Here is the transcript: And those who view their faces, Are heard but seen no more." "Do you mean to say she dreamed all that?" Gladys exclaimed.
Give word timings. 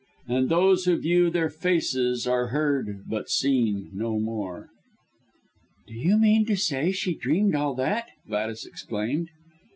And 0.27 0.49
those 0.49 0.85
who 0.85 0.97
view 0.97 1.29
their 1.29 1.51
faces, 1.51 2.25
Are 2.25 2.47
heard 2.47 3.03
but 3.07 3.29
seen 3.29 3.91
no 3.93 4.17
more." 4.17 4.69
"Do 5.85 5.93
you 5.93 6.17
mean 6.17 6.43
to 6.47 6.57
say 6.57 6.91
she 6.91 7.13
dreamed 7.13 7.53
all 7.53 7.75
that?" 7.75 8.09
Gladys 8.27 8.65
exclaimed. 8.65 9.29